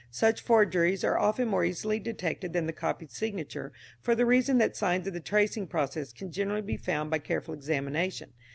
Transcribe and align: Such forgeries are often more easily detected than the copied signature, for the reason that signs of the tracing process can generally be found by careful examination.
Such 0.09 0.41
forgeries 0.41 1.03
are 1.03 1.15
often 1.19 1.47
more 1.47 1.63
easily 1.63 1.99
detected 1.99 2.53
than 2.53 2.65
the 2.65 2.73
copied 2.73 3.11
signature, 3.11 3.71
for 4.01 4.15
the 4.15 4.25
reason 4.25 4.57
that 4.57 4.75
signs 4.75 5.05
of 5.05 5.13
the 5.13 5.19
tracing 5.19 5.67
process 5.67 6.11
can 6.11 6.31
generally 6.31 6.63
be 6.63 6.75
found 6.75 7.11
by 7.11 7.19
careful 7.19 7.53
examination. 7.53 8.33